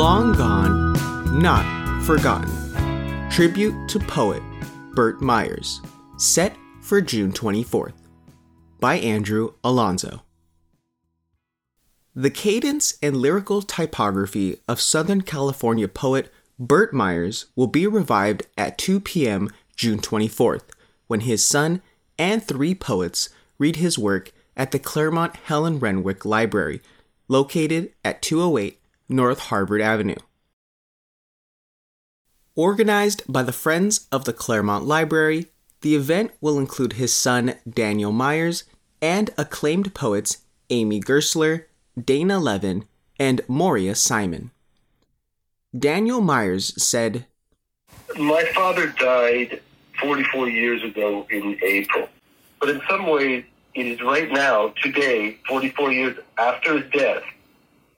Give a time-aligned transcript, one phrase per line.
[0.00, 0.94] Long Gone,
[1.42, 3.28] Not Forgotten.
[3.28, 4.42] Tribute to poet
[4.94, 5.82] Bert Meyers.
[6.16, 7.92] Set for June 24th.
[8.80, 10.22] By Andrew Alonzo.
[12.14, 18.78] The cadence and lyrical typography of Southern California poet Bert Meyers will be revived at
[18.78, 19.50] 2 p.m.
[19.76, 20.64] June 24th
[21.08, 21.82] when his son
[22.18, 23.28] and three poets
[23.58, 26.80] read his work at the Claremont Helen Renwick Library,
[27.28, 28.79] located at 208
[29.10, 30.16] North Harvard Avenue.
[32.54, 35.46] Organized by the Friends of the Claremont Library,
[35.82, 38.64] the event will include his son Daniel Meyers
[39.02, 41.64] and acclaimed poets Amy Gerstler,
[42.02, 42.84] Dana Levin,
[43.18, 44.50] and Maurya Simon.
[45.76, 47.26] Daniel Meyers said,
[48.16, 49.60] My father died
[50.00, 52.08] 44 years ago in April.
[52.60, 57.22] But in some ways, it is right now, today, 44 years after his death,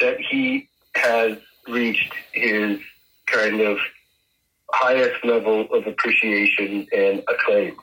[0.00, 0.68] that he
[1.00, 2.78] has reached his
[3.26, 3.78] kind of
[4.72, 7.76] highest level of appreciation and acclaim.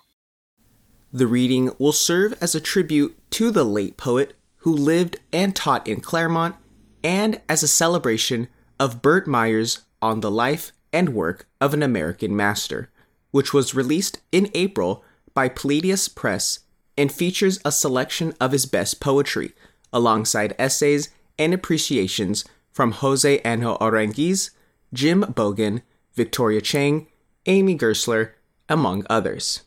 [1.12, 5.88] The reading will serve as a tribute to the late poet who lived and taught
[5.88, 6.56] in Claremont
[7.04, 12.36] and as a celebration of Bert Meyers on the life and work of an American
[12.36, 12.90] master,
[13.32, 16.60] which was released in April by Pleiades Press
[16.98, 19.54] and features a selection of his best poetry,
[19.94, 22.44] alongside essays and appreciations
[22.78, 24.52] from Jose Angel Aranguiz,
[24.94, 25.82] Jim Bogan,
[26.14, 27.08] Victoria Chang,
[27.48, 28.34] Amy Gerstler,
[28.70, 29.64] among others.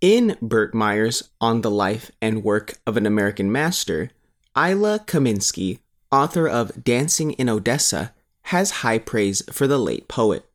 [0.00, 4.12] In Bert Meyers On the Life and Work of an American Master,
[4.56, 5.80] Ilya Kaminsky,
[6.12, 10.48] author of Dancing in Odessa, has high praise for the late poet.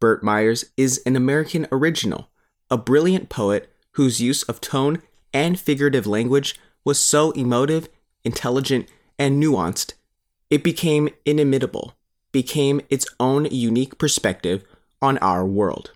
[0.00, 2.30] Bert Meyers is an American original,
[2.68, 7.88] a brilliant poet whose use of tone and figurative language was so emotive,
[8.24, 8.88] intelligent,
[9.20, 9.92] and nuanced,
[10.50, 11.94] it became inimitable,
[12.32, 14.64] became its own unique perspective
[15.02, 15.92] on our world.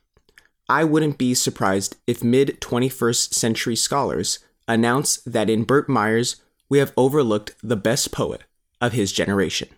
[0.69, 6.37] I wouldn't be surprised if mid 21st century scholars announce that in Bert Meyers
[6.69, 8.43] we have overlooked the best poet
[8.81, 9.69] of his generation.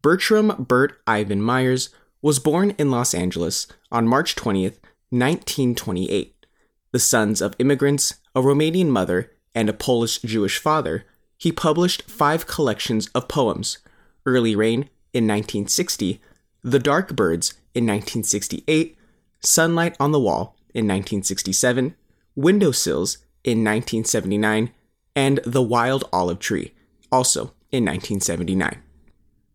[0.00, 1.90] Bertram Bert Ivan Meyers
[2.22, 4.78] was born in Los Angeles on March 20th,
[5.10, 6.46] 1928.
[6.92, 11.04] The sons of immigrants, a Romanian mother, and a Polish Jewish father,
[11.42, 13.78] he published five collections of poems
[14.24, 14.82] Early Rain
[15.12, 16.20] in 1960,
[16.62, 18.96] The Dark Birds in 1968,
[19.40, 21.96] Sunlight on the Wall in 1967,
[22.36, 24.70] Windowsills in 1979,
[25.16, 26.74] and The Wild Olive Tree,
[27.10, 28.80] also in 1979.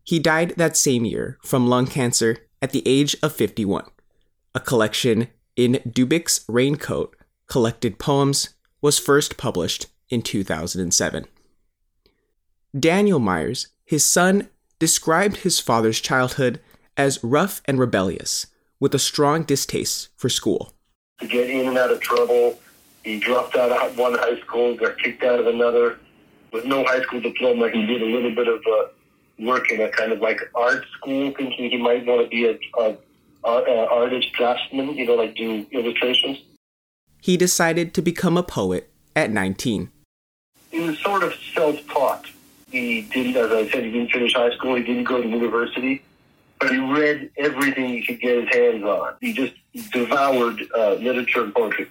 [0.04, 3.86] He died that same year from lung cancer at the age of 51.
[4.54, 7.16] A collection in Dybbuk's Raincoat,
[7.46, 8.50] Collected Poems,
[8.82, 11.24] was first published in 2007.
[12.78, 16.60] Daniel Meyers, his son, described his father's childhood
[16.96, 18.46] as rough and rebellious
[18.80, 20.72] with a strong distaste for school.
[21.20, 22.58] To get in and out of trouble,
[23.02, 25.98] he dropped out of one high school, got kicked out of another.
[26.52, 28.86] With no high school diploma, he did a little bit of uh,
[29.40, 32.58] work in a kind of like art school, thinking he might want to be a,
[32.80, 32.96] a,
[33.44, 36.38] a artist draftsman, you know, like do illustrations.
[37.20, 39.90] He decided to become a poet at 19.
[40.70, 42.26] He was sort of self-taught.
[42.70, 44.74] He didn't, as I said, he didn't finish high school.
[44.74, 46.02] He didn't go to university
[46.58, 49.14] but he read everything he could get his hands on.
[49.20, 49.54] He just
[49.92, 51.88] devoured uh, literature and poetry.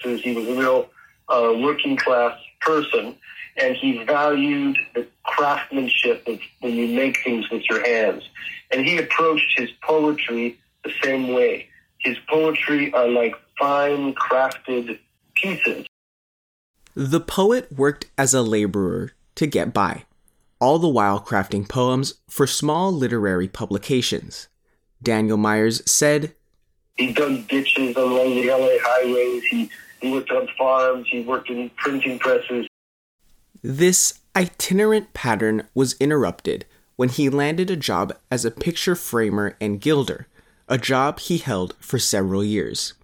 [0.00, 0.90] So he was a real
[1.28, 3.16] uh, working class person,
[3.56, 8.28] and he valued the craftsmanship of when you make things with your hands.
[8.70, 11.68] And he approached his poetry the same way.
[11.98, 14.98] His poetry are like fine crafted
[15.34, 15.86] pieces.
[16.94, 20.04] The poet worked as a laborer to get by
[20.60, 24.48] all the while crafting poems for small literary publications.
[25.02, 26.34] Daniel Meyers said,
[26.96, 29.70] He dug ditches along the LA highways, he,
[30.00, 32.66] he worked on farms, he worked in printing presses.
[33.62, 36.64] This itinerant pattern was interrupted
[36.96, 40.26] when he landed a job as a picture framer and gilder,
[40.68, 42.94] a job he held for several years.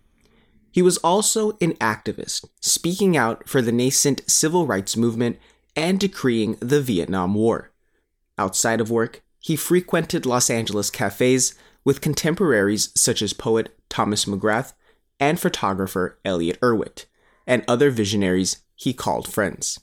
[0.70, 5.38] He was also an activist, speaking out for the nascent civil rights movement
[5.76, 7.72] and decreeing the Vietnam War.
[8.38, 11.54] Outside of work, he frequented Los Angeles cafes
[11.84, 14.72] with contemporaries such as poet Thomas McGrath
[15.20, 17.04] and photographer Elliott Erwitt,
[17.46, 19.80] and other visionaries he called friends.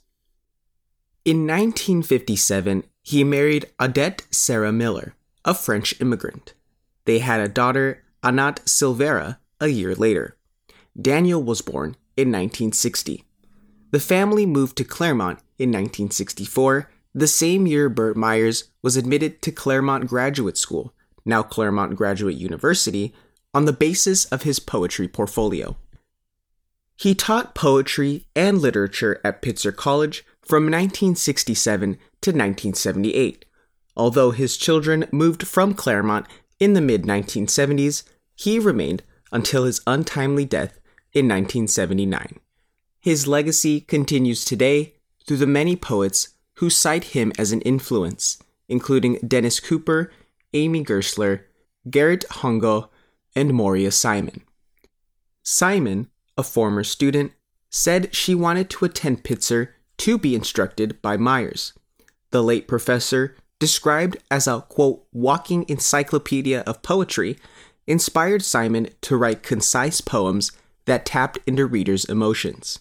[1.24, 5.16] In 1957, he married Odette Sarah Miller,
[5.46, 6.54] a French immigrant.
[7.06, 10.38] They had a daughter, Anat Silvera, a year later.
[11.00, 13.24] Daniel was born in 1960.
[13.92, 19.52] The family moved to Claremont in 1964 the same year Bert Meyers was admitted to
[19.52, 20.94] Claremont Graduate School,
[21.26, 23.14] now Claremont Graduate University,
[23.54, 25.76] on the basis of his poetry portfolio.
[26.96, 33.46] He taught poetry and literature at Pitzer College from 1967 to 1978.
[33.98, 36.28] Although his children moved from Claremont
[36.60, 38.04] in the mid 1970s,
[38.36, 39.04] he remained
[39.34, 40.80] until his untimely death
[41.12, 42.40] in 1979.
[43.02, 44.94] His legacy continues today
[45.26, 48.38] through the many poets who cite him as an influence,
[48.70, 50.12] including Dennis Cooper,
[50.54, 51.42] Amy Gerstler,
[51.90, 52.90] Garrett Hongo,
[53.36, 54.42] and Maurya Simon.
[55.42, 57.32] Simon, a former student,
[57.72, 61.74] said she wanted to attend Pitzer to be instructed by Meyers.
[62.30, 67.40] The late professor, described as a quote, walking encyclopedia of poetry,
[67.88, 70.52] inspired Simon to write concise poems
[70.86, 72.80] that tapped into readers' emotions.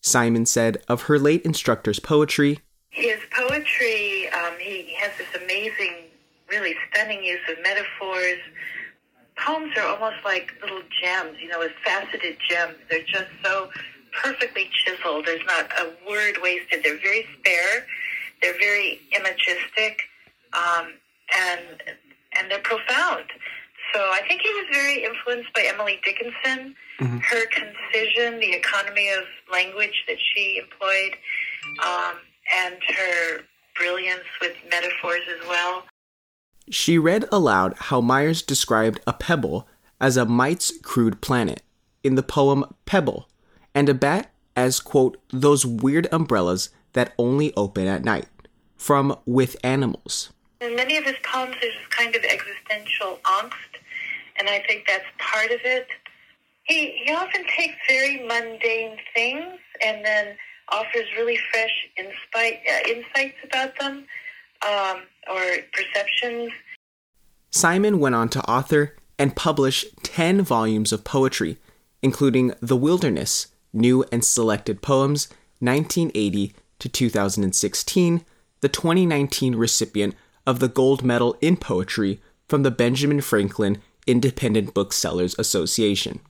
[0.00, 2.60] Simon said of her late instructor's poetry
[2.90, 5.94] His poetry, um, he has this amazing,
[6.48, 8.38] really stunning use of metaphors.
[9.36, 12.74] Poems are almost like little gems, you know, as faceted gems.
[12.90, 13.70] They're just so
[14.12, 15.26] perfectly chiseled.
[15.26, 16.82] There's not a word wasted.
[16.82, 17.86] They're very spare.
[18.42, 20.00] They're very imagistic,
[20.52, 20.92] um,
[21.38, 21.82] and
[22.32, 23.24] and they're profound.
[23.92, 27.18] So I think he was very influenced by Emily Dickinson, mm-hmm.
[27.18, 31.16] her concision, the economy of language that she employed,
[31.84, 32.16] um,
[32.56, 33.40] and her
[33.76, 35.84] brilliance with metaphors as well.
[36.70, 39.66] She read aloud how Meyers described a pebble
[40.00, 41.62] as a mite's crude planet
[42.02, 43.28] in the poem Pebble,
[43.74, 48.28] and a bat as, quote, those weird umbrellas that only open at night,
[48.76, 50.32] from With Animals.
[50.60, 53.80] In many of his poems, there's this kind of existential angst
[54.40, 55.86] and I think that's part of it.
[56.64, 60.36] He, he often takes very mundane things and then
[60.68, 64.06] offers really fresh uh, insights about them
[64.66, 65.42] um, or
[65.72, 66.52] perceptions.
[67.50, 71.58] Simon went on to author and publish 10 volumes of poetry,
[72.02, 75.28] including The Wilderness, New and Selected Poems,
[75.58, 78.24] 1980 to 2016,
[78.60, 80.14] the 2019 recipient
[80.46, 86.20] of the Gold Medal in Poetry from the Benjamin Franklin Independent Booksellers Association.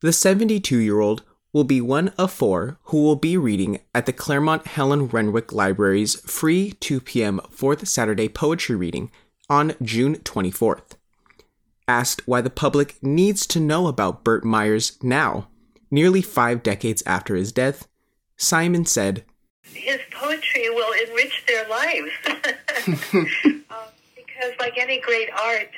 [0.00, 1.22] The 72 year old
[1.52, 6.20] will be one of four who will be reading at the Claremont Helen Renwick Library's
[6.20, 7.40] free 2 p.m.
[7.50, 9.10] Fourth Saturday poetry reading
[9.50, 10.96] on June 24th.
[11.86, 15.48] Asked why the public needs to know about Bert Meyers now,
[15.90, 17.86] nearly five decades after his death,
[18.36, 19.24] Simon said,
[19.62, 22.10] His poetry will enrich their lives.
[23.70, 25.70] um, because, like any great art,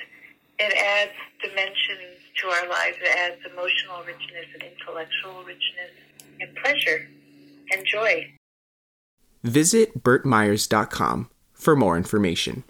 [0.59, 2.97] it adds dimensions to our lives.
[3.01, 5.91] It adds emotional richness and intellectual richness
[6.41, 7.09] and pleasure
[7.73, 8.31] and joy.
[9.43, 12.65] Visit bertmeyers.com for more information.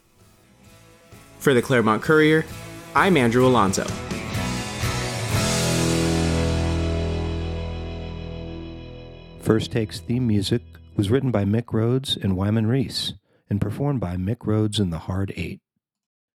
[1.39, 2.45] For the Claremont Courier,
[2.95, 3.85] I'm Andrew Alonzo.
[9.41, 10.63] First Takes theme music
[10.97, 13.15] was written by Mick Rhodes and Wyman Reese
[13.51, 15.61] and performed by Mick Rhodes and the Hard Eight.